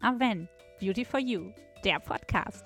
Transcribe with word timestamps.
Aven, 0.00 0.48
Beauty 0.78 1.04
for 1.04 1.18
You, 1.20 1.52
der 1.84 1.98
Podcast. 2.00 2.64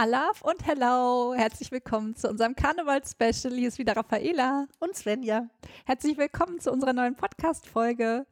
Alaf 0.00 0.42
und 0.42 0.64
hello, 0.64 1.34
herzlich 1.34 1.72
willkommen 1.72 2.14
zu 2.14 2.28
unserem 2.28 2.54
Karneval-Special. 2.54 3.52
Hier 3.52 3.66
ist 3.66 3.78
wieder 3.78 3.96
Raffaela 3.96 4.68
und 4.78 4.94
Svenja. 4.94 5.48
Herzlich 5.86 6.16
willkommen 6.16 6.60
zu 6.60 6.70
unserer 6.70 6.92
neuen 6.92 7.16
Podcast-Folge. 7.16 8.24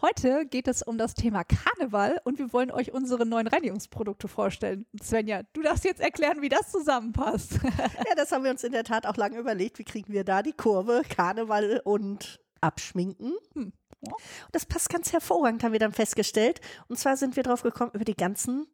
Heute 0.00 0.46
geht 0.46 0.68
es 0.68 0.84
um 0.84 0.96
das 0.96 1.14
Thema 1.14 1.42
Karneval 1.42 2.20
und 2.22 2.38
wir 2.38 2.52
wollen 2.52 2.70
euch 2.70 2.92
unsere 2.92 3.26
neuen 3.26 3.48
Reinigungsprodukte 3.48 4.28
vorstellen. 4.28 4.86
Svenja, 5.02 5.42
du 5.54 5.62
darfst 5.62 5.84
jetzt 5.84 6.00
erklären, 6.00 6.40
wie 6.40 6.50
das 6.50 6.70
zusammenpasst. 6.70 7.54
ja, 7.64 8.14
das 8.14 8.30
haben 8.30 8.44
wir 8.44 8.52
uns 8.52 8.62
in 8.62 8.70
der 8.70 8.84
Tat 8.84 9.04
auch 9.04 9.16
lange 9.16 9.38
überlegt. 9.38 9.80
Wie 9.80 9.84
kriegen 9.84 10.12
wir 10.12 10.22
da 10.22 10.44
die 10.44 10.52
Kurve? 10.52 11.02
Karneval 11.08 11.80
und 11.82 12.38
Abschminken. 12.60 13.32
Hm. 13.54 13.72
Das 14.52 14.66
passt 14.66 14.88
ganz 14.88 15.12
hervorragend, 15.12 15.64
haben 15.64 15.72
wir 15.72 15.80
dann 15.80 15.90
festgestellt. 15.90 16.60
Und 16.86 16.96
zwar 16.96 17.16
sind 17.16 17.34
wir 17.34 17.42
drauf 17.42 17.64
gekommen 17.64 17.90
über 17.92 18.04
die 18.04 18.16
ganzen 18.16 18.68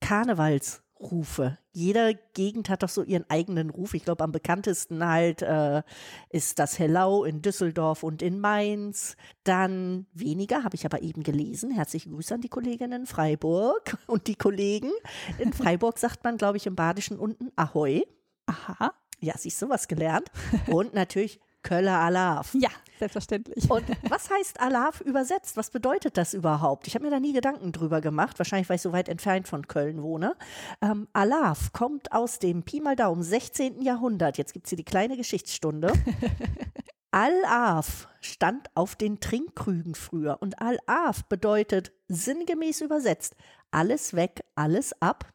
Karnevals 0.00 0.84
Rufe. 1.00 1.58
Jeder 1.72 2.14
Gegend 2.34 2.68
hat 2.68 2.82
doch 2.82 2.88
so 2.88 3.02
ihren 3.02 3.28
eigenen 3.28 3.70
Ruf. 3.70 3.94
Ich 3.94 4.04
glaube, 4.04 4.24
am 4.24 4.32
bekanntesten 4.32 5.04
halt 5.04 5.42
äh, 5.42 5.82
ist 6.28 6.58
das 6.58 6.78
Hellau 6.78 7.24
in 7.24 7.42
Düsseldorf 7.42 8.02
und 8.02 8.22
in 8.22 8.40
Mainz. 8.40 9.16
Dann 9.44 10.06
weniger, 10.12 10.64
habe 10.64 10.76
ich 10.76 10.84
aber 10.84 11.02
eben 11.02 11.22
gelesen. 11.22 11.70
Herzliche 11.70 12.10
Grüße 12.10 12.34
an 12.34 12.40
die 12.40 12.48
Kolleginnen 12.48 13.02
in 13.02 13.06
Freiburg 13.06 13.96
und 14.06 14.26
die 14.26 14.36
Kollegen. 14.36 14.90
In 15.38 15.52
Freiburg 15.52 15.98
sagt 15.98 16.24
man, 16.24 16.36
glaube 16.36 16.58
ich, 16.58 16.66
im 16.66 16.76
Badischen 16.76 17.18
unten 17.18 17.50
Ahoi. 17.56 18.04
Aha. 18.46 18.92
Ja, 19.20 19.34
siehst 19.36 19.60
du 19.62 19.68
was 19.68 19.88
gelernt. 19.88 20.30
Und 20.66 20.94
natürlich 20.94 21.40
Köller 21.62 21.98
Alaf. 21.98 22.54
Ja, 22.54 22.70
selbstverständlich. 22.98 23.70
Und 23.70 23.84
was 24.08 24.30
heißt 24.30 24.60
Alaf 24.60 25.00
übersetzt? 25.00 25.56
Was 25.56 25.70
bedeutet 25.70 26.16
das 26.16 26.34
überhaupt? 26.34 26.86
Ich 26.86 26.94
habe 26.94 27.04
mir 27.04 27.10
da 27.10 27.20
nie 27.20 27.32
Gedanken 27.32 27.72
drüber 27.72 28.00
gemacht, 28.00 28.38
wahrscheinlich 28.38 28.68
weil 28.68 28.76
ich 28.76 28.82
so 28.82 28.92
weit 28.92 29.08
entfernt 29.08 29.48
von 29.48 29.68
Köln 29.68 30.02
wohne. 30.02 30.36
Ähm, 30.80 31.08
Alaf 31.12 31.72
kommt 31.72 32.12
aus 32.12 32.38
dem 32.38 32.62
Pi 32.62 32.80
mal 32.80 32.96
Daumen 32.96 33.22
16. 33.22 33.82
Jahrhundert. 33.82 34.38
Jetzt 34.38 34.52
gibt's 34.52 34.70
hier 34.70 34.78
die 34.78 34.84
kleine 34.84 35.16
Geschichtsstunde. 35.16 35.92
Al-Af 37.12 38.06
stand 38.20 38.68
auf 38.74 38.94
den 38.94 39.18
Trinkkrügen 39.18 39.96
früher 39.96 40.38
und 40.40 40.62
Al-Af 40.62 41.24
bedeutet 41.24 41.92
sinngemäß 42.06 42.82
übersetzt 42.82 43.34
alles 43.72 44.14
weg, 44.14 44.44
alles 44.54 45.00
ab, 45.00 45.26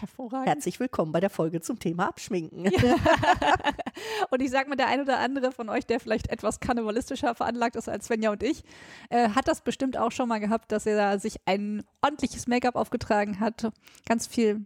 Hervorragend. 0.00 0.46
Herzlich 0.46 0.80
willkommen 0.80 1.12
bei 1.12 1.20
der 1.20 1.28
Folge 1.28 1.60
zum 1.60 1.78
Thema 1.78 2.08
Abschminken. 2.08 2.64
Ja. 2.64 2.96
und 4.30 4.40
ich 4.40 4.50
sag 4.50 4.66
mal, 4.66 4.76
der 4.76 4.86
ein 4.86 5.02
oder 5.02 5.18
andere 5.18 5.52
von 5.52 5.68
euch, 5.68 5.84
der 5.84 6.00
vielleicht 6.00 6.28
etwas 6.30 6.58
karnevalistischer 6.58 7.34
veranlagt 7.34 7.76
ist 7.76 7.86
als 7.86 8.06
Svenja 8.06 8.30
und 8.30 8.42
ich, 8.42 8.62
äh, 9.10 9.28
hat 9.28 9.46
das 9.46 9.60
bestimmt 9.60 9.98
auch 9.98 10.10
schon 10.10 10.28
mal 10.28 10.40
gehabt, 10.40 10.72
dass 10.72 10.86
er 10.86 11.18
sich 11.18 11.36
ein 11.44 11.84
ordentliches 12.00 12.46
Make-up 12.46 12.76
aufgetragen 12.76 13.40
hat. 13.40 13.70
Ganz 14.06 14.26
viel 14.26 14.64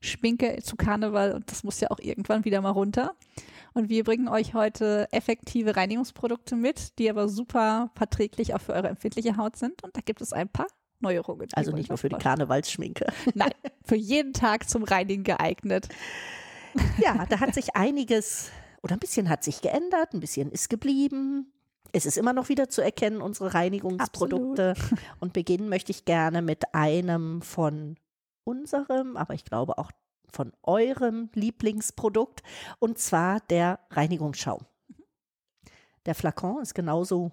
Schminke 0.00 0.62
zu 0.62 0.76
Karneval 0.76 1.32
und 1.32 1.50
das 1.50 1.64
muss 1.64 1.80
ja 1.80 1.90
auch 1.90 1.98
irgendwann 1.98 2.44
wieder 2.44 2.60
mal 2.60 2.70
runter. 2.70 3.16
Und 3.74 3.88
wir 3.88 4.04
bringen 4.04 4.28
euch 4.28 4.54
heute 4.54 5.08
effektive 5.10 5.74
Reinigungsprodukte 5.74 6.54
mit, 6.54 6.98
die 7.00 7.10
aber 7.10 7.28
super 7.28 7.90
verträglich 7.96 8.54
auch 8.54 8.60
für 8.60 8.72
eure 8.72 8.88
empfindliche 8.88 9.36
Haut 9.36 9.56
sind. 9.56 9.82
Und 9.82 9.96
da 9.96 10.00
gibt 10.00 10.20
es 10.20 10.32
ein 10.32 10.48
paar 10.48 10.68
Neuerungen. 11.00 11.48
Also 11.52 11.72
nicht 11.72 11.88
nur 11.88 11.98
für 11.98 12.08
die 12.08 12.16
Karnevalsschminke. 12.16 13.06
Nein, 13.34 13.52
für 13.84 13.96
jeden 13.96 14.32
Tag 14.32 14.68
zum 14.68 14.84
Reinigen 14.84 15.24
geeignet. 15.24 15.88
Ja, 16.98 17.26
da 17.26 17.40
hat 17.40 17.54
sich 17.54 17.74
einiges 17.74 18.50
oder 18.82 18.94
ein 18.94 19.00
bisschen 19.00 19.28
hat 19.28 19.42
sich 19.42 19.62
geändert, 19.62 20.14
ein 20.14 20.20
bisschen 20.20 20.50
ist 20.50 20.70
geblieben. 20.70 21.52
Es 21.92 22.06
ist 22.06 22.18
immer 22.18 22.32
noch 22.32 22.48
wieder 22.48 22.68
zu 22.68 22.82
erkennen, 22.82 23.20
unsere 23.20 23.54
Reinigungsprodukte. 23.54 24.70
Absolut. 24.70 25.00
Und 25.20 25.32
beginnen 25.32 25.68
möchte 25.68 25.90
ich 25.90 26.04
gerne 26.04 26.42
mit 26.42 26.74
einem 26.74 27.42
von 27.42 27.96
unserem, 28.44 29.16
aber 29.16 29.34
ich 29.34 29.44
glaube 29.44 29.78
auch 29.78 29.90
von 30.30 30.52
eurem 30.62 31.30
Lieblingsprodukt, 31.34 32.42
und 32.78 32.98
zwar 32.98 33.40
der 33.40 33.80
Reinigungsschaum. 33.90 34.66
Der 36.04 36.14
Flakon 36.14 36.62
ist 36.62 36.74
genauso, 36.74 37.32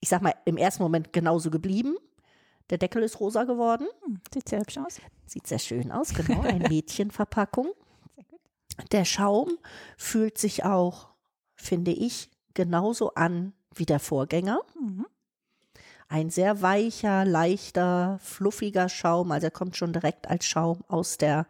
ich 0.00 0.08
sag 0.08 0.22
mal, 0.22 0.34
im 0.44 0.56
ersten 0.56 0.82
Moment 0.82 1.12
genauso 1.12 1.50
geblieben. 1.50 1.96
Der 2.70 2.78
Deckel 2.78 3.02
ist 3.02 3.20
rosa 3.20 3.44
geworden. 3.44 3.86
Hm, 4.04 4.20
sieht 4.32 4.48
sehr 4.48 4.60
hübsch 4.60 4.78
aus. 4.78 5.00
Sieht 5.26 5.46
sehr 5.46 5.58
schön 5.58 5.92
aus, 5.92 6.14
genau. 6.14 6.40
Eine 6.42 6.68
Mädchenverpackung. 6.68 7.68
Sehr 8.14 8.24
gut. 8.24 8.40
Der 8.92 9.04
Schaum 9.04 9.58
fühlt 9.96 10.38
sich 10.38 10.64
auch, 10.64 11.08
finde 11.54 11.92
ich, 11.92 12.30
genauso 12.54 13.14
an 13.14 13.52
wie 13.74 13.86
der 13.86 14.00
Vorgänger. 14.00 14.60
Mhm. 14.80 15.06
Ein 16.08 16.30
sehr 16.30 16.62
weicher, 16.62 17.24
leichter, 17.24 18.18
fluffiger 18.22 18.88
Schaum. 18.88 19.32
Also 19.32 19.48
er 19.48 19.50
kommt 19.50 19.76
schon 19.76 19.92
direkt 19.92 20.28
als 20.28 20.46
Schaum 20.46 20.84
aus 20.88 21.18
der 21.18 21.46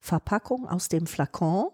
Verpackung, 0.00 0.68
aus 0.68 0.88
dem 0.88 1.06
Flakon. 1.06 1.70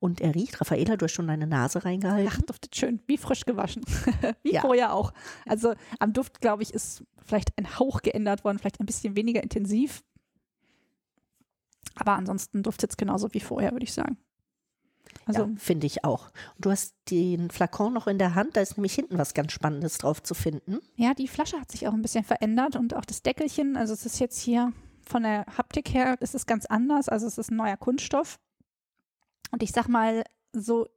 Und 0.00 0.20
er 0.20 0.34
riecht, 0.34 0.60
Raffaela, 0.60 0.96
du 0.96 1.04
hast 1.04 1.12
schon 1.12 1.28
deine 1.28 1.46
Nase 1.46 1.84
reingehalten. 1.84 2.30
Ach, 2.30 2.42
duftet 2.42 2.76
schön, 2.76 3.00
wie 3.06 3.16
frisch 3.16 3.44
gewaschen. 3.46 3.84
wie 4.42 4.54
ja. 4.54 4.60
vorher 4.60 4.92
auch. 4.92 5.12
Also 5.46 5.74
am 5.98 6.12
Duft, 6.12 6.40
glaube 6.40 6.62
ich, 6.62 6.74
ist 6.74 7.04
vielleicht 7.24 7.56
ein 7.58 7.78
Hauch 7.78 8.02
geändert 8.02 8.44
worden, 8.44 8.58
vielleicht 8.58 8.80
ein 8.80 8.86
bisschen 8.86 9.16
weniger 9.16 9.42
intensiv. 9.42 10.02
Aber 11.94 12.12
ansonsten 12.12 12.62
duftet 12.62 12.90
es 12.90 12.96
genauso 12.96 13.32
wie 13.32 13.40
vorher, 13.40 13.72
würde 13.72 13.84
ich 13.84 13.92
sagen. 13.92 14.18
Also 15.26 15.42
ja, 15.42 15.48
finde 15.56 15.86
ich 15.86 16.04
auch. 16.04 16.30
Du 16.58 16.70
hast 16.70 16.94
den 17.10 17.50
Flakon 17.50 17.94
noch 17.94 18.06
in 18.06 18.18
der 18.18 18.34
Hand, 18.34 18.56
da 18.56 18.60
ist 18.60 18.76
nämlich 18.76 18.94
hinten 18.94 19.16
was 19.16 19.32
ganz 19.32 19.52
Spannendes 19.52 19.98
drauf 19.98 20.22
zu 20.22 20.34
finden. 20.34 20.80
Ja, 20.96 21.14
die 21.14 21.28
Flasche 21.28 21.58
hat 21.58 21.70
sich 21.70 21.86
auch 21.86 21.92
ein 21.92 22.02
bisschen 22.02 22.24
verändert 22.24 22.76
und 22.76 22.94
auch 22.94 23.04
das 23.04 23.22
Deckelchen. 23.22 23.76
Also 23.76 23.94
es 23.94 24.04
ist 24.04 24.18
jetzt 24.18 24.40
hier 24.40 24.72
von 25.06 25.22
der 25.22 25.46
Haptik 25.56 25.92
her 25.92 26.16
ist 26.20 26.34
es 26.34 26.46
ganz 26.46 26.66
anders. 26.66 27.08
Also 27.08 27.26
es 27.26 27.38
ist 27.38 27.50
ein 27.50 27.56
neuer 27.56 27.76
Kunststoff. 27.76 28.38
Und 29.54 29.62
ich 29.62 29.70
sag 29.70 29.86
mal, 29.86 30.24
so 30.52 30.88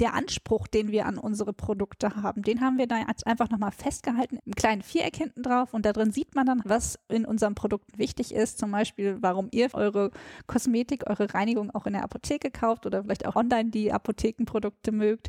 der 0.00 0.14
Anspruch, 0.14 0.66
den 0.66 0.90
wir 0.90 1.06
an 1.06 1.16
unsere 1.16 1.52
Produkte 1.52 2.16
haben, 2.16 2.42
den 2.42 2.60
haben 2.60 2.76
wir 2.76 2.88
da 2.88 2.96
einfach 3.24 3.50
nochmal 3.50 3.70
festgehalten, 3.70 4.40
im 4.44 4.56
kleinen 4.56 4.82
Viereck 4.82 5.14
hinten 5.14 5.44
drauf 5.44 5.72
und 5.72 5.86
da 5.86 5.92
drin 5.92 6.10
sieht 6.10 6.34
man 6.34 6.44
dann, 6.44 6.60
was 6.64 6.98
in 7.08 7.24
unserem 7.24 7.54
Produkt 7.54 7.98
wichtig 7.98 8.34
ist, 8.34 8.58
zum 8.58 8.72
Beispiel, 8.72 9.18
warum 9.20 9.46
ihr 9.52 9.68
eure 9.74 10.10
Kosmetik, 10.48 11.08
eure 11.08 11.32
Reinigung 11.32 11.70
auch 11.70 11.86
in 11.86 11.92
der 11.92 12.02
Apotheke 12.02 12.50
kauft 12.50 12.84
oder 12.84 13.04
vielleicht 13.04 13.26
auch 13.26 13.36
online 13.36 13.70
die 13.70 13.92
Apothekenprodukte 13.92 14.90
mögt. 14.90 15.28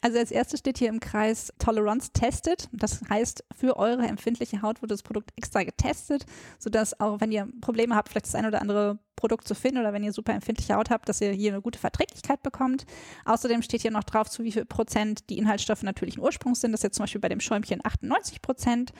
Also 0.00 0.18
als 0.18 0.30
erstes 0.30 0.60
steht 0.60 0.78
hier 0.78 0.88
im 0.88 1.00
Kreis 1.00 1.52
Tolerance 1.58 2.12
Tested. 2.14 2.70
Das 2.72 3.02
heißt, 3.10 3.44
für 3.54 3.76
eure 3.76 4.06
empfindliche 4.06 4.62
Haut 4.62 4.80
wurde 4.80 4.94
das 4.94 5.02
Produkt 5.02 5.32
extra 5.36 5.64
getestet, 5.64 6.24
sodass 6.58 6.98
auch 6.98 7.20
wenn 7.20 7.30
ihr 7.30 7.46
Probleme 7.60 7.94
habt, 7.94 8.08
vielleicht 8.08 8.26
das 8.26 8.34
ein 8.34 8.46
oder 8.46 8.62
andere 8.62 8.98
Produkt 9.16 9.46
zu 9.48 9.54
finden 9.54 9.78
oder 9.78 9.92
wenn 9.92 10.04
ihr 10.04 10.12
super 10.12 10.32
empfindliche 10.32 10.74
Haut 10.74 10.90
habt, 10.90 11.08
dass 11.08 11.20
ihr 11.20 11.32
hier 11.32 11.52
eine 11.52 11.62
gute 11.62 11.78
Verträglichkeit 11.78 12.42
bekommt. 12.42 12.84
Außerdem 13.24 13.62
steht 13.62 13.82
hier 13.82 13.90
noch 13.90 14.04
drauf, 14.04 14.28
zu 14.28 14.44
wie 14.44 14.52
viel 14.52 14.64
Prozent 14.64 15.30
die 15.30 15.38
Inhaltsstoffe 15.38 15.82
natürlichen 15.82 16.22
Ursprungs 16.22 16.60
sind. 16.60 16.72
Das 16.72 16.80
ist 16.80 16.84
jetzt 16.84 16.96
zum 16.96 17.04
Beispiel 17.04 17.20
bei 17.20 17.28
dem 17.28 17.40
Schäumchen 17.40 17.80
98 17.84 18.42
Prozent. 18.42 18.92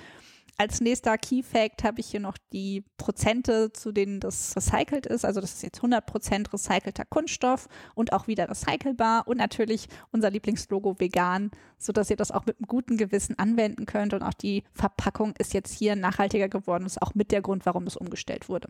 Als 0.56 0.80
nächster 0.80 1.19
Key 1.19 1.42
Fact 1.42 1.82
habe 1.82 2.00
ich 2.00 2.06
hier 2.06 2.20
noch 2.20 2.38
die 2.52 2.84
Prozente, 2.97 3.72
zu 3.72 3.91
denen 3.91 4.20
das 4.20 4.54
recycelt 4.54 5.04
ist. 5.04 5.25
Also 5.25 5.41
das 5.41 5.54
ist 5.54 5.62
jetzt 5.64 5.78
100 5.78 6.06
Prozent 6.06 6.52
recycelter 6.52 7.04
Kunststoff 7.04 7.69
und 7.96 8.12
auch 8.12 8.28
wieder 8.28 8.48
recycelbar 8.48 9.26
und 9.26 9.38
natürlich 9.38 9.88
unser 10.12 10.31
Lieblingslogo 10.31 11.00
vegan, 11.00 11.50
so 11.76 11.92
dass 11.92 12.08
ihr 12.08 12.16
das 12.16 12.31
auch 12.31 12.46
mit 12.46 12.58
einem 12.58 12.69
guten 12.69 12.96
Gewissen 12.96 13.36
anwenden 13.36 13.84
könnt. 13.84 14.14
Und 14.14 14.22
auch 14.22 14.34
die 14.34 14.62
Verpackung 14.72 15.34
ist 15.38 15.55
jetzt 15.55 15.76
hier 15.76 15.96
nachhaltiger 15.96 16.49
geworden. 16.49 16.84
Das 16.84 16.93
ist 16.93 17.02
auch 17.02 17.16
mit 17.16 17.32
der 17.32 17.43
Grund, 17.43 17.66
warum 17.66 17.88
es 17.88 17.96
umgestellt 17.96 18.49
wurde. 18.49 18.69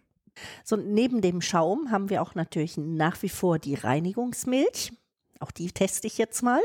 So, 0.65 0.77
neben 0.77 1.21
dem 1.21 1.41
Schaum 1.41 1.91
haben 1.91 2.11
wir 2.11 2.23
auch 2.23 2.35
natürlich 2.35 2.77
nach 2.77 3.23
wie 3.23 3.29
vor 3.29 3.59
die 3.59 3.75
Reinigungsmilch. 3.75 4.93
Auch 5.41 5.51
die 5.51 5.71
teste 5.71 6.07
ich 6.07 6.19
jetzt 6.19 6.43
mal. 6.43 6.61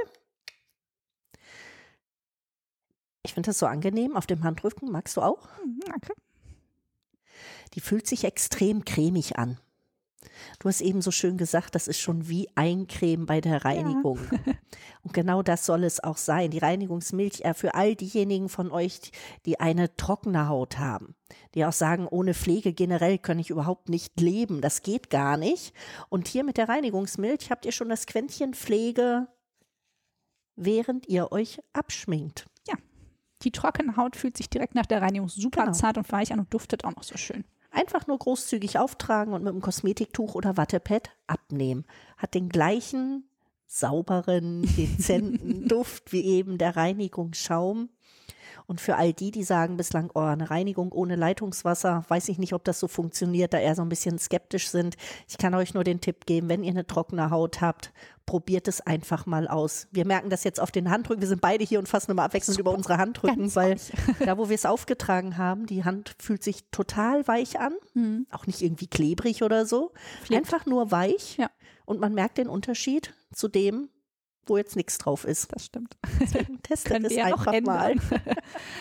Ich 3.23 3.33
finde 3.33 3.49
das 3.49 3.59
so 3.59 3.65
angenehm 3.65 4.15
auf 4.15 4.25
dem 4.25 4.43
Handrücken. 4.43 4.91
Magst 4.91 5.17
du 5.17 5.21
auch? 5.21 5.47
Mhm, 5.63 5.81
danke. 5.85 6.13
Die 7.73 7.81
fühlt 7.81 8.07
sich 8.07 8.23
extrem 8.23 8.85
cremig 8.85 9.37
an. 9.37 9.59
Du 10.59 10.67
hast 10.67 10.81
eben 10.81 11.01
so 11.01 11.11
schön 11.11 11.37
gesagt, 11.37 11.75
das 11.75 11.87
ist 11.87 11.99
schon 11.99 12.27
wie 12.27 12.49
Eincreme 12.55 13.25
bei 13.25 13.39
der 13.39 13.63
Reinigung. 13.63 14.19
Ja. 14.31 14.53
Und 15.03 15.13
genau 15.13 15.41
das 15.41 15.65
soll 15.65 15.83
es 15.83 16.03
auch 16.03 16.17
sein. 16.17 16.51
Die 16.51 16.57
Reinigungsmilch 16.57 17.41
äh, 17.45 17.53
für 17.53 17.73
all 17.73 17.95
diejenigen 17.95 18.49
von 18.49 18.71
euch, 18.71 19.11
die 19.45 19.59
eine 19.59 19.95
trockene 19.95 20.49
Haut 20.49 20.77
haben, 20.77 21.15
die 21.55 21.65
auch 21.65 21.73
sagen, 21.73 22.07
ohne 22.07 22.33
Pflege 22.33 22.73
generell 22.73 23.17
kann 23.17 23.39
ich 23.39 23.49
überhaupt 23.49 23.89
nicht 23.89 24.19
leben. 24.19 24.61
Das 24.61 24.81
geht 24.81 25.09
gar 25.09 25.37
nicht. 25.37 25.73
Und 26.09 26.27
hier 26.27 26.43
mit 26.43 26.57
der 26.57 26.67
Reinigungsmilch 26.67 27.49
habt 27.49 27.65
ihr 27.65 27.71
schon 27.71 27.89
das 27.89 28.05
Quäntchen 28.05 28.53
Pflege, 28.53 29.27
während 30.55 31.07
ihr 31.07 31.31
euch 31.31 31.59
abschminkt. 31.71 32.45
Ja. 32.67 32.75
Die 33.43 33.51
trockene 33.51 33.95
Haut 33.95 34.17
fühlt 34.17 34.35
sich 34.35 34.49
direkt 34.49 34.75
nach 34.75 34.85
der 34.85 35.01
Reinigung 35.01 35.29
super 35.29 35.61
genau. 35.61 35.73
zart 35.73 35.97
und 35.97 36.11
weich 36.11 36.33
an 36.33 36.39
und 36.39 36.53
duftet 36.53 36.83
auch 36.83 36.95
noch 36.95 37.03
so 37.03 37.15
schön. 37.15 37.45
Einfach 37.71 38.07
nur 38.07 38.17
großzügig 38.17 38.79
auftragen 38.79 39.33
und 39.33 39.43
mit 39.43 39.51
einem 39.51 39.61
Kosmetiktuch 39.61 40.35
oder 40.35 40.57
Wattepad 40.57 41.09
abnehmen. 41.27 41.85
Hat 42.17 42.33
den 42.33 42.49
gleichen 42.49 43.29
sauberen, 43.67 44.63
dezenten 44.75 45.67
Duft 45.67 46.11
wie 46.11 46.25
eben 46.25 46.57
der 46.57 46.75
Reinigungsschaum. 46.75 47.89
Und 48.69 48.79
für 48.79 48.97
all 48.97 49.13
die, 49.13 49.31
die 49.31 49.41
sagen 49.41 49.77
bislang, 49.77 50.11
oh, 50.13 50.19
eine 50.19 50.51
Reinigung 50.51 50.91
ohne 50.91 51.15
Leitungswasser, 51.15 52.05
weiß 52.07 52.29
ich 52.29 52.37
nicht, 52.37 52.53
ob 52.53 52.63
das 52.63 52.79
so 52.79 52.87
funktioniert, 52.87 53.51
da 53.51 53.57
eher 53.57 53.73
so 53.73 53.81
ein 53.81 53.89
bisschen 53.89 54.19
skeptisch 54.19 54.69
sind. 54.69 54.95
Ich 55.27 55.39
kann 55.39 55.55
euch 55.55 55.73
nur 55.73 55.83
den 55.83 56.01
Tipp 56.01 56.27
geben, 56.27 56.49
wenn 56.49 56.63
ihr 56.63 56.69
eine 56.69 56.85
trockene 56.85 57.31
Haut 57.31 57.61
habt, 57.61 57.91
probiert 58.27 58.67
es 58.67 58.79
einfach 58.79 59.25
mal 59.25 59.47
aus. 59.47 59.87
Wir 59.89 60.05
merken 60.05 60.29
das 60.29 60.43
jetzt 60.43 60.59
auf 60.59 60.69
den 60.69 60.91
Handrücken. 60.91 61.19
Wir 61.19 61.27
sind 61.27 61.41
beide 61.41 61.63
hier 61.63 61.79
und 61.79 61.89
fassen 61.89 62.11
immer 62.11 62.21
abwechselnd 62.21 62.59
über 62.59 62.71
unsere 62.71 62.99
Handrücken, 62.99 63.39
Ganz 63.39 63.55
weil 63.55 63.77
da, 64.23 64.37
wo 64.37 64.49
wir 64.49 64.55
es 64.55 64.67
aufgetragen 64.67 65.37
haben, 65.37 65.65
die 65.65 65.83
Hand 65.83 66.15
fühlt 66.19 66.43
sich 66.43 66.63
total 66.69 67.27
weich 67.27 67.59
an. 67.59 67.73
Mhm. 67.95 68.27
Auch 68.29 68.45
nicht 68.45 68.61
irgendwie 68.61 68.85
klebrig 68.85 69.41
oder 69.41 69.65
so. 69.65 69.93
Fliegt. 70.25 70.39
Einfach 70.39 70.67
nur 70.67 70.91
weich. 70.91 71.37
Ja. 71.37 71.49
Und 71.85 71.99
man 71.99 72.13
merkt 72.13 72.37
den 72.37 72.47
Unterschied 72.47 73.15
zu 73.33 73.47
dem, 73.47 73.89
wo 74.45 74.57
jetzt 74.57 74.75
nichts 74.75 74.97
drauf 74.97 75.25
ist. 75.25 75.53
Das 75.53 75.65
stimmt. 75.65 75.97
Testet 76.63 77.03
es 77.03 77.17
einfach 77.17 77.59
mal. 77.61 77.95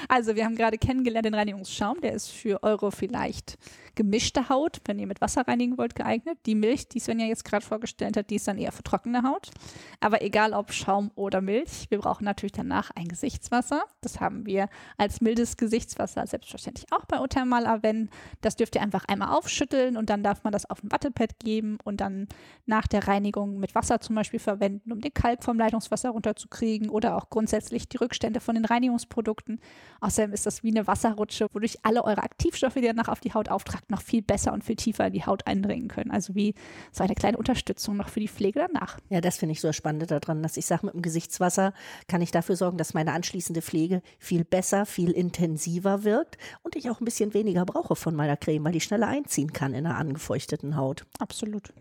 Also 0.08 0.36
wir 0.36 0.44
haben 0.44 0.54
gerade 0.54 0.78
kennengelernt 0.78 1.26
den 1.26 1.34
Reinigungsschaum, 1.34 2.00
der 2.00 2.12
ist 2.12 2.28
für 2.28 2.62
eure 2.62 2.90
vielleicht 2.90 3.58
gemischte 3.98 4.48
Haut, 4.48 4.80
wenn 4.84 5.00
ihr 5.00 5.08
mit 5.08 5.20
Wasser 5.20 5.42
reinigen 5.46 5.76
wollt, 5.76 5.96
geeignet. 5.96 6.38
Die 6.46 6.54
Milch, 6.54 6.88
die 6.88 7.00
Svenja 7.00 7.26
jetzt 7.26 7.44
gerade 7.44 7.66
vorgestellt 7.66 8.16
hat, 8.16 8.30
die 8.30 8.36
ist 8.36 8.46
dann 8.46 8.56
eher 8.56 8.70
für 8.70 8.84
trockene 8.84 9.24
Haut. 9.24 9.50
Aber 9.98 10.22
egal 10.22 10.52
ob 10.52 10.72
Schaum 10.72 11.10
oder 11.16 11.40
Milch, 11.40 11.86
wir 11.88 11.98
brauchen 11.98 12.24
natürlich 12.24 12.52
danach 12.52 12.92
ein 12.94 13.08
Gesichtswasser. 13.08 13.82
Das 14.00 14.20
haben 14.20 14.46
wir 14.46 14.68
als 14.96 15.20
mildes 15.20 15.56
Gesichtswasser 15.56 16.24
selbstverständlich 16.28 16.86
auch 16.92 17.06
bei 17.06 17.18
Othermal 17.18 17.66
Aven. 17.66 18.08
Das 18.40 18.54
dürft 18.54 18.76
ihr 18.76 18.82
einfach 18.82 19.04
einmal 19.06 19.36
aufschütteln 19.36 19.96
und 19.96 20.10
dann 20.10 20.22
darf 20.22 20.44
man 20.44 20.52
das 20.52 20.70
auf 20.70 20.82
ein 20.84 20.92
Wattepad 20.92 21.40
geben 21.40 21.78
und 21.82 22.00
dann 22.00 22.28
nach 22.66 22.86
der 22.86 23.08
Reinigung 23.08 23.58
mit 23.58 23.74
Wasser 23.74 24.00
zum 24.00 24.14
Beispiel 24.14 24.38
verwenden, 24.38 24.92
um 24.92 25.00
den 25.00 25.12
Kalk 25.12 25.42
vom 25.48 25.58
Leitungswasser 25.58 26.10
runterzukriegen 26.10 26.90
oder 26.90 27.16
auch 27.16 27.30
grundsätzlich 27.30 27.88
die 27.88 27.96
Rückstände 27.96 28.38
von 28.38 28.54
den 28.54 28.66
Reinigungsprodukten. 28.66 29.60
Außerdem 30.02 30.34
ist 30.34 30.44
das 30.44 30.62
wie 30.62 30.68
eine 30.68 30.86
Wasserrutsche, 30.86 31.46
wodurch 31.54 31.78
alle 31.84 32.04
eure 32.04 32.22
Aktivstoffe, 32.22 32.74
die 32.74 32.82
ihr 32.82 32.92
danach 32.92 33.08
auf 33.08 33.20
die 33.20 33.32
Haut 33.32 33.48
auftragt, 33.48 33.90
noch 33.90 34.02
viel 34.02 34.20
besser 34.20 34.52
und 34.52 34.62
viel 34.62 34.76
tiefer 34.76 35.06
in 35.06 35.14
die 35.14 35.24
Haut 35.24 35.46
eindringen 35.46 35.88
können. 35.88 36.10
Also 36.10 36.34
wie 36.34 36.54
so 36.92 37.02
eine 37.02 37.14
kleine 37.14 37.38
Unterstützung 37.38 37.96
noch 37.96 38.10
für 38.10 38.20
die 38.20 38.28
Pflege 38.28 38.60
danach. 38.60 38.98
Ja, 39.08 39.22
das 39.22 39.38
finde 39.38 39.54
ich 39.54 39.62
so 39.62 39.72
spannend 39.72 40.10
daran, 40.10 40.42
dass 40.42 40.58
ich 40.58 40.66
sage, 40.66 40.84
mit 40.84 40.94
dem 40.94 41.00
Gesichtswasser 41.00 41.72
kann 42.08 42.20
ich 42.20 42.30
dafür 42.30 42.56
sorgen, 42.56 42.76
dass 42.76 42.92
meine 42.92 43.14
anschließende 43.14 43.62
Pflege 43.62 44.02
viel 44.18 44.44
besser, 44.44 44.84
viel 44.84 45.12
intensiver 45.12 46.04
wirkt 46.04 46.36
und 46.62 46.76
ich 46.76 46.90
auch 46.90 47.00
ein 47.00 47.06
bisschen 47.06 47.32
weniger 47.32 47.64
brauche 47.64 47.96
von 47.96 48.14
meiner 48.14 48.36
Creme, 48.36 48.64
weil 48.64 48.72
die 48.72 48.82
schneller 48.82 49.06
einziehen 49.06 49.54
kann 49.54 49.72
in 49.72 49.86
einer 49.86 49.96
angefeuchteten 49.96 50.76
Haut. 50.76 51.06
Absolut. 51.18 51.72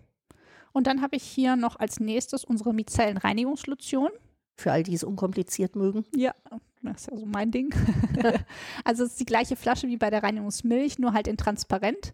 Und 0.77 0.85
dann 0.85 1.01
habe 1.01 1.15
ich 1.15 1.23
hier 1.23 1.55
noch 1.55 1.79
als 1.79 1.99
nächstes 1.99 2.45
unsere 2.45 2.71
Micellenreinigungslotion. 2.71 4.11
Für 4.57 4.71
all 4.71 4.83
die 4.83 4.93
es 4.93 5.03
unkompliziert 5.03 5.75
mögen. 5.75 6.05
Ja, 6.15 6.35
das 6.83 7.01
ist 7.01 7.09
ja 7.09 7.17
so 7.17 7.25
mein 7.25 7.49
Ding. 7.49 7.73
also 8.85 9.03
es 9.03 9.13
ist 9.13 9.19
die 9.19 9.25
gleiche 9.25 9.55
Flasche 9.55 9.87
wie 9.87 9.97
bei 9.97 10.11
der 10.11 10.21
Reinigungsmilch, 10.21 10.99
nur 10.99 11.13
halt 11.13 11.27
in 11.27 11.35
transparent. 11.35 12.13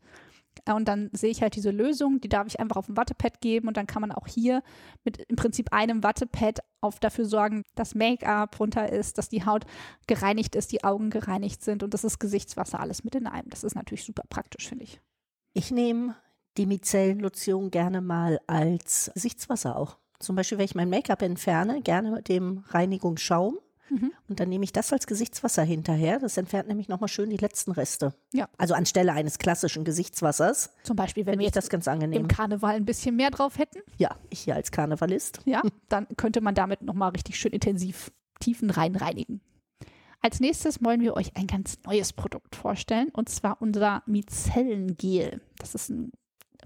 Und 0.74 0.88
dann 0.88 1.10
sehe 1.12 1.30
ich 1.30 1.42
halt 1.42 1.57
diese 1.57 1.71
Lösung, 1.71 2.21
die 2.21 2.30
darf 2.30 2.48
ich 2.48 2.62
einfach 2.62 2.77
auf 2.77 2.88
ein 2.88 2.95
Wattepad 2.95 3.42
geben 3.42 3.68
und 3.68 3.75
dann 3.75 3.86
kann 3.86 4.00
man 4.00 4.13
auch 4.13 4.27
hier 4.27 4.63
mit 5.04 5.18
im 5.18 5.36
Prinzip 5.36 5.74
einem 5.74 6.01
Wattepad 6.01 6.60
auf 6.80 7.01
dafür 7.01 7.25
sorgen, 7.25 7.63
dass 7.75 7.95
Make-up 7.95 8.57
runter 8.62 8.89
ist, 8.89 9.18
dass 9.18 9.27
die 9.27 9.45
Haut 9.45 9.65
gereinigt 10.07 10.56
ist, 10.56 10.71
die 10.71 10.86
Augen 10.86 11.10
gereinigt 11.10 11.65
sind 11.65 11.83
und 11.83 11.94
das 11.94 12.06
ist 12.06 12.18
Gesichtswasser 12.18 12.80
alles 12.80 13.04
mit 13.04 13.15
in 13.15 13.27
einem. 13.27 13.50
Das 13.50 13.65
ist 13.65 13.75
natürlich 13.75 14.06
super 14.06 14.24
praktisch, 14.30 14.69
finde 14.69 14.86
ich. 14.86 15.01
Ich 15.54 15.69
nehme 15.69 16.15
die 16.57 16.65
Micellenlotion 16.65 17.71
gerne 17.71 18.01
mal 18.01 18.39
als 18.47 19.11
Gesichtswasser 19.13 19.75
auch. 19.75 19.97
Zum 20.19 20.35
Beispiel, 20.35 20.57
wenn 20.57 20.65
ich 20.65 20.75
mein 20.75 20.89
Make-up 20.89 21.21
entferne, 21.21 21.81
gerne 21.81 22.11
mit 22.11 22.29
dem 22.29 22.63
Reinigungsschaum. 22.69 23.57
Mhm. 23.89 24.11
Und 24.27 24.39
dann 24.39 24.50
nehme 24.50 24.63
ich 24.63 24.71
das 24.71 24.94
als 24.94 25.05
Gesichtswasser 25.05 25.63
hinterher. 25.63 26.19
Das 26.19 26.38
entfernt 26.38 26.67
nämlich 26.67 26.88
nochmal 26.88 27.09
schön 27.09 27.29
die 27.29 27.38
letzten 27.38 27.71
Reste. 27.71 28.13
Ja. 28.31 28.47
Also 28.57 28.73
anstelle 28.73 29.11
eines 29.11 29.38
klassischen 29.38 29.83
Gesichtswassers. 29.83 30.71
Zum 30.83 30.95
Beispiel, 30.95 31.25
wenn 31.25 31.39
wir 31.39 31.51
das 31.51 31.69
ganz 31.69 31.88
angenehm. 31.88 32.21
im 32.21 32.27
Karneval 32.27 32.75
ein 32.75 32.85
bisschen 32.85 33.15
mehr 33.15 33.31
drauf 33.31 33.57
hätten. 33.57 33.79
Ja, 33.97 34.15
ich 34.29 34.41
hier 34.41 34.55
als 34.55 34.71
Karnevalist. 34.71 35.41
Ja, 35.45 35.61
dann 35.89 36.07
könnte 36.17 36.41
man 36.41 36.55
damit 36.55 36.81
nochmal 36.81 37.11
richtig 37.11 37.38
schön 37.38 37.51
intensiv 37.51 38.11
Tiefen 38.39 38.69
rein 38.69 38.95
reinigen. 38.95 39.41
Als 40.21 40.39
nächstes 40.39 40.83
wollen 40.83 41.01
wir 41.01 41.15
euch 41.15 41.35
ein 41.35 41.47
ganz 41.47 41.77
neues 41.85 42.13
Produkt 42.13 42.55
vorstellen 42.55 43.09
und 43.09 43.27
zwar 43.27 43.61
unser 43.61 44.03
Micellengel. 44.05 45.41
Das 45.57 45.75
ist 45.75 45.89
ein 45.89 46.11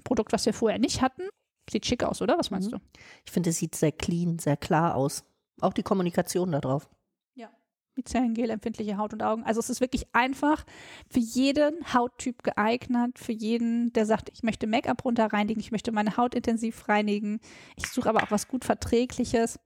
Produkt, 0.08 0.32
was 0.32 0.46
wir 0.46 0.54
vorher 0.54 0.80
nicht 0.80 1.02
hatten. 1.02 1.24
Sieht 1.70 1.86
schick 1.86 2.04
aus, 2.04 2.22
oder? 2.22 2.40
Was 2.40 2.50
meinst 2.50 2.72
mhm. 2.72 2.78
du? 2.78 2.82
Ich 3.26 3.32
finde, 3.32 3.50
es 3.50 3.58
sieht 3.58 3.76
sehr 3.76 3.92
clean, 3.92 4.40
sehr 4.40 4.56
klar 4.56 4.96
aus. 4.96 5.26
Auch 5.60 5.74
die 5.74 5.84
Kommunikation 5.84 6.52
da 6.54 6.62
drauf. 6.62 6.90
Ja. 7.36 7.50
Micellengel, 7.96 8.50
empfindliche 8.50 8.98
Haut 8.98 9.12
und 9.12 9.22
Augen. 9.22 9.44
Also 9.44 9.60
es 9.60 9.70
ist 9.70 9.82
wirklich 9.82 10.08
einfach 10.14 10.66
für 11.10 11.20
jeden 11.20 11.94
Hauttyp 11.94 12.42
geeignet, 12.42 13.20
für 13.20 13.34
jeden, 13.34 13.92
der 13.92 14.06
sagt, 14.06 14.30
ich 14.34 14.44
möchte 14.44 14.66
Make-up 14.66 15.04
runterreinigen, 15.04 15.60
ich 15.60 15.72
möchte 15.72 15.92
meine 15.92 16.16
Haut 16.16 16.36
intensiv 16.36 16.88
reinigen. 16.88 17.42
Ich 17.76 17.88
suche 17.90 18.08
aber 18.08 18.24
auch 18.24 18.32
was 18.32 18.48
gut 18.48 18.64
Verträgliches. 18.64 19.60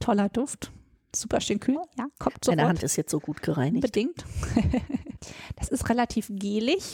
Toller 0.00 0.30
Duft. 0.30 0.72
Super 1.14 1.40
schön 1.40 1.60
kühl. 1.60 1.76
Ja, 1.98 2.06
kommt 2.18 2.44
sofort. 2.44 2.56
Meine 2.56 2.68
Hand 2.68 2.82
ist 2.82 2.96
jetzt 2.96 3.10
so 3.10 3.20
gut 3.20 3.42
gereinigt. 3.42 3.82
Bedingt. 3.82 4.24
das 5.56 5.68
ist 5.68 5.88
relativ 5.90 6.30
gelig 6.30 6.92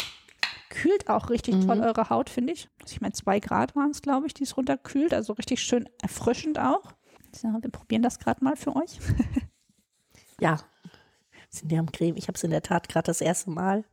kühlt 0.72 1.08
auch 1.08 1.30
richtig 1.30 1.56
mhm. 1.56 1.66
toll 1.66 1.80
eure 1.80 2.08
Haut, 2.10 2.30
finde 2.30 2.54
ich. 2.54 2.68
Also 2.80 2.94
ich 2.94 3.00
meine, 3.00 3.12
zwei 3.12 3.38
Grad 3.38 3.76
waren 3.76 3.90
es, 3.90 4.02
glaube 4.02 4.26
ich, 4.26 4.34
die 4.34 4.44
es 4.44 4.56
runterkühlt. 4.56 5.12
Also 5.12 5.34
richtig 5.34 5.62
schön 5.62 5.88
erfrischend 6.00 6.58
auch. 6.58 6.92
So, 7.34 7.48
wir 7.48 7.70
probieren 7.70 8.02
das 8.02 8.18
gerade 8.18 8.42
mal 8.42 8.56
für 8.56 8.74
euch. 8.74 8.98
ja, 10.40 10.58
sind 11.50 11.70
die 11.70 11.78
am 11.78 11.92
Creme. 11.92 12.16
Ich 12.16 12.28
habe 12.28 12.36
es 12.36 12.44
in 12.44 12.50
der 12.50 12.62
Tat 12.62 12.88
gerade 12.88 13.06
das 13.06 13.20
erste 13.20 13.50
Mal 13.50 13.84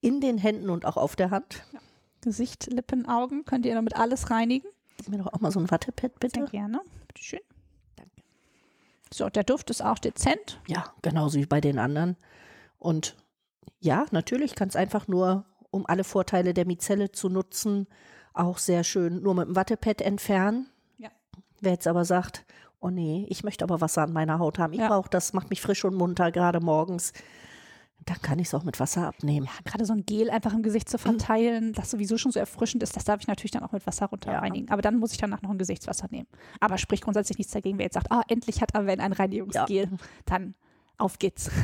in 0.00 0.20
den 0.20 0.38
Händen 0.38 0.70
und 0.70 0.84
auch 0.86 0.96
auf 0.96 1.14
der 1.14 1.30
Hand. 1.30 1.64
Ja. 1.72 1.80
Gesicht, 2.22 2.66
Lippen, 2.72 3.06
Augen 3.06 3.44
könnt 3.44 3.66
ihr 3.66 3.74
damit 3.74 3.96
alles 3.96 4.30
reinigen. 4.30 4.68
Gib 4.96 5.08
mir 5.08 5.18
doch 5.18 5.32
auch 5.32 5.40
mal 5.40 5.50
so 5.50 5.60
ein 5.60 5.70
Wattepad, 5.70 6.18
bitte. 6.20 6.40
Sehr 6.40 6.48
gerne. 6.48 6.80
Bitte 7.08 7.22
schön. 7.22 7.40
Danke. 7.96 8.22
So, 9.12 9.28
der 9.28 9.44
Duft 9.44 9.70
ist 9.70 9.82
auch 9.82 9.98
dezent. 9.98 10.60
Ja, 10.68 10.94
genauso 11.02 11.38
wie 11.38 11.46
bei 11.46 11.60
den 11.60 11.78
anderen. 11.78 12.16
Und 12.78 13.16
ja, 13.80 14.06
natürlich 14.10 14.54
kann 14.54 14.68
es 14.68 14.76
einfach 14.76 15.08
nur 15.08 15.44
um 15.72 15.86
alle 15.86 16.04
Vorteile 16.04 16.54
der 16.54 16.66
Mizelle 16.66 17.10
zu 17.10 17.28
nutzen, 17.28 17.88
auch 18.34 18.58
sehr 18.58 18.84
schön 18.84 19.22
nur 19.22 19.34
mit 19.34 19.48
dem 19.48 19.56
Wattepad 19.56 20.00
entfernen. 20.00 20.68
Ja. 20.98 21.08
Wer 21.60 21.72
jetzt 21.72 21.88
aber 21.88 22.04
sagt, 22.04 22.44
oh 22.80 22.90
nee, 22.90 23.26
ich 23.28 23.42
möchte 23.42 23.64
aber 23.64 23.80
Wasser 23.80 24.02
an 24.02 24.12
meiner 24.12 24.38
Haut 24.38 24.58
haben, 24.58 24.72
ich 24.72 24.80
ja. 24.80 24.88
brauche 24.88 25.10
das, 25.10 25.32
macht 25.32 25.50
mich 25.50 25.60
frisch 25.60 25.84
und 25.84 25.94
munter, 25.94 26.30
gerade 26.30 26.60
morgens, 26.60 27.12
dann 28.04 28.20
kann 28.20 28.38
ich 28.38 28.48
es 28.48 28.54
auch 28.54 28.64
mit 28.64 28.80
Wasser 28.80 29.06
abnehmen. 29.06 29.46
Ja, 29.46 29.52
gerade 29.64 29.84
so 29.84 29.92
ein 29.92 30.04
Gel 30.04 30.30
einfach 30.30 30.52
im 30.52 30.62
Gesicht 30.62 30.88
zu 30.88 30.98
verteilen, 30.98 31.72
das 31.72 31.90
sowieso 31.90 32.18
schon 32.18 32.32
so 32.32 32.40
erfrischend 32.40 32.82
ist, 32.82 32.96
das 32.96 33.04
darf 33.04 33.20
ich 33.20 33.28
natürlich 33.28 33.52
dann 33.52 33.62
auch 33.62 33.72
mit 33.72 33.86
Wasser 33.86 34.06
runter 34.06 34.32
ja. 34.32 34.40
reinigen. 34.40 34.70
Aber 34.70 34.82
dann 34.82 34.98
muss 34.98 35.12
ich 35.12 35.18
danach 35.18 35.42
noch 35.42 35.50
ein 35.50 35.58
Gesichtswasser 35.58 36.08
nehmen. 36.10 36.26
Aber 36.60 36.78
spricht 36.78 37.04
grundsätzlich 37.04 37.38
nichts 37.38 37.52
dagegen, 37.52 37.78
wer 37.78 37.86
jetzt 37.86 37.94
sagt, 37.94 38.10
ah, 38.10 38.22
endlich 38.28 38.60
hat 38.60 38.74
Aven 38.74 39.00
ein 39.00 39.12
Reinigungsgel, 39.12 39.88
dann 40.26 40.54
auf 40.98 41.18
geht's. 41.18 41.50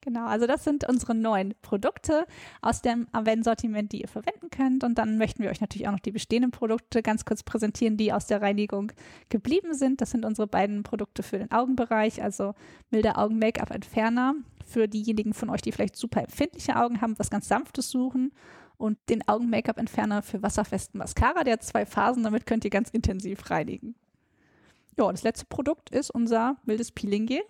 Genau, 0.00 0.26
also 0.26 0.46
das 0.46 0.62
sind 0.62 0.88
unsere 0.88 1.14
neuen 1.14 1.54
Produkte 1.60 2.24
aus 2.62 2.82
dem 2.82 3.08
Aven-Sortiment, 3.12 3.90
die 3.90 4.02
ihr 4.02 4.08
verwenden 4.08 4.48
könnt. 4.50 4.84
Und 4.84 4.96
dann 4.96 5.18
möchten 5.18 5.42
wir 5.42 5.50
euch 5.50 5.60
natürlich 5.60 5.88
auch 5.88 5.92
noch 5.92 6.00
die 6.00 6.12
bestehenden 6.12 6.52
Produkte 6.52 7.02
ganz 7.02 7.24
kurz 7.24 7.42
präsentieren, 7.42 7.96
die 7.96 8.12
aus 8.12 8.26
der 8.26 8.40
Reinigung 8.40 8.92
geblieben 9.28 9.74
sind. 9.74 10.00
Das 10.00 10.12
sind 10.12 10.24
unsere 10.24 10.46
beiden 10.46 10.84
Produkte 10.84 11.22
für 11.24 11.38
den 11.38 11.50
Augenbereich, 11.50 12.22
also 12.22 12.54
milder 12.90 13.18
Augen-Make-up-Entferner 13.18 14.34
für 14.64 14.86
diejenigen 14.86 15.34
von 15.34 15.50
euch, 15.50 15.62
die 15.62 15.72
vielleicht 15.72 15.96
super 15.96 16.20
empfindliche 16.20 16.76
Augen 16.76 17.00
haben, 17.00 17.18
was 17.18 17.30
ganz 17.30 17.48
Sanftes 17.48 17.90
suchen. 17.90 18.32
Und 18.76 18.96
den 19.08 19.26
Augen-Make-up-Entferner 19.26 20.22
für 20.22 20.42
wasserfesten 20.42 20.98
Mascara, 20.98 21.42
der 21.42 21.54
hat 21.54 21.64
zwei 21.64 21.84
Phasen, 21.84 22.22
damit 22.22 22.46
könnt 22.46 22.64
ihr 22.64 22.70
ganz 22.70 22.90
intensiv 22.90 23.50
reinigen. 23.50 23.96
Ja, 24.96 25.10
das 25.10 25.24
letzte 25.24 25.46
Produkt 25.46 25.90
ist 25.90 26.10
unser 26.10 26.56
mildes 26.64 26.92
Peeling-Gel. 26.92 27.42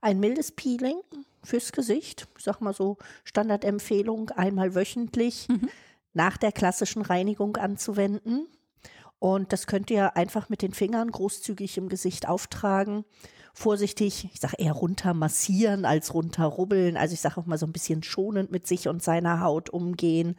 Ein 0.00 0.20
mildes 0.20 0.52
Peeling 0.52 1.00
fürs 1.42 1.72
Gesicht. 1.72 2.28
Ich 2.36 2.44
sag 2.44 2.60
mal 2.60 2.74
so 2.74 2.98
Standardempfehlung, 3.24 4.30
einmal 4.30 4.74
wöchentlich 4.74 5.48
mhm. 5.48 5.68
nach 6.12 6.36
der 6.36 6.52
klassischen 6.52 7.02
Reinigung 7.02 7.56
anzuwenden. 7.56 8.46
Und 9.18 9.52
das 9.52 9.66
könnt 9.66 9.90
ihr 9.90 10.16
einfach 10.16 10.48
mit 10.48 10.62
den 10.62 10.72
Fingern 10.72 11.10
großzügig 11.10 11.76
im 11.78 11.88
Gesicht 11.88 12.28
auftragen. 12.28 13.04
Vorsichtig, 13.52 14.30
ich 14.32 14.38
sage 14.38 14.54
eher 14.58 14.72
runter 14.72 15.14
massieren 15.14 15.84
als 15.84 16.14
runter 16.14 16.44
rubbeln. 16.44 16.96
Also 16.96 17.14
ich 17.14 17.20
sage 17.20 17.40
auch 17.40 17.46
mal 17.46 17.58
so 17.58 17.66
ein 17.66 17.72
bisschen 17.72 18.04
schonend 18.04 18.52
mit 18.52 18.68
sich 18.68 18.86
und 18.86 19.02
seiner 19.02 19.40
Haut 19.40 19.68
umgehen. 19.70 20.36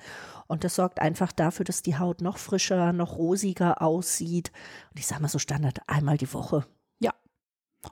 Und 0.47 0.63
das 0.63 0.75
sorgt 0.75 1.01
einfach 1.01 1.33
dafür, 1.33 1.65
dass 1.65 1.81
die 1.81 1.97
Haut 1.97 2.21
noch 2.21 2.37
frischer, 2.37 2.93
noch 2.93 3.17
rosiger 3.17 3.81
aussieht. 3.81 4.53
Und 4.91 4.99
ich 4.99 5.07
sage 5.07 5.21
mal 5.21 5.27
so 5.27 5.39
Standard 5.39 5.79
einmal 5.87 6.17
die 6.17 6.33
Woche. 6.33 6.65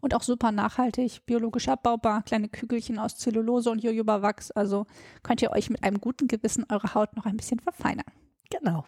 Und 0.01 0.13
auch 0.13 0.24
super 0.24 0.51
nachhaltig, 0.51 1.25
biologisch 1.25 1.70
abbaubar, 1.70 2.22
kleine 2.24 2.50
Kügelchen 2.50 3.00
aus 3.00 3.17
Zellulose 3.17 3.72
und 3.72 3.84
Jojoba-Wachs. 3.84 4.51
Also 4.51 4.86
könnt 5.24 5.41
ihr 5.41 5.51
euch 5.51 5.70
mit 5.70 5.84
einem 5.84 6.01
guten 6.01 6.27
Gewissen 6.27 6.65
eure 6.70 6.94
Haut 6.94 7.15
noch 7.15 7.25
ein 7.25 7.38
bisschen 7.38 7.60
verfeinern. 7.60 8.06
Genau. 8.50 8.86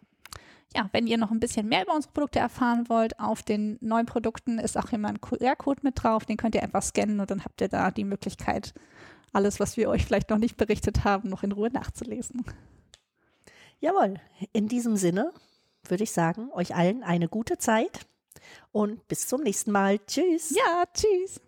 Ja, 0.75 0.89
wenn 0.91 1.07
ihr 1.07 1.17
noch 1.17 1.31
ein 1.31 1.39
bisschen 1.39 1.67
mehr 1.67 1.83
über 1.83 1.95
unsere 1.95 2.13
Produkte 2.13 2.39
erfahren 2.39 2.89
wollt, 2.89 3.19
auf 3.19 3.41
den 3.41 3.77
neuen 3.81 4.05
Produkten 4.05 4.59
ist 4.59 4.77
auch 4.77 4.91
immer 4.91 5.07
ein 5.07 5.21
QR-Code 5.21 5.81
mit 5.83 6.03
drauf. 6.03 6.25
Den 6.25 6.37
könnt 6.37 6.53
ihr 6.53 6.61
einfach 6.61 6.83
scannen 6.83 7.19
und 7.19 7.31
dann 7.31 7.43
habt 7.43 7.61
ihr 7.61 7.69
da 7.69 7.89
die 7.91 8.03
Möglichkeit, 8.03 8.73
alles, 9.33 9.59
was 9.59 9.77
wir 9.77 9.89
euch 9.89 10.05
vielleicht 10.05 10.29
noch 10.29 10.37
nicht 10.37 10.57
berichtet 10.57 11.03
haben, 11.05 11.29
noch 11.29 11.43
in 11.43 11.51
Ruhe 11.51 11.71
nachzulesen. 11.71 12.43
Jawohl, 13.79 14.15
in 14.53 14.67
diesem 14.67 14.95
Sinne 14.95 15.31
würde 15.87 16.03
ich 16.03 16.11
sagen, 16.11 16.51
euch 16.51 16.75
allen 16.75 17.03
eine 17.03 17.29
gute 17.29 17.57
Zeit 17.57 18.05
und 18.71 19.07
bis 19.07 19.27
zum 19.27 19.41
nächsten 19.41 19.71
Mal. 19.71 19.99
Tschüss. 20.05 20.51
Ja, 20.51 20.83
tschüss. 20.93 21.41